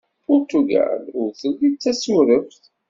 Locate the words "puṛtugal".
0.25-1.03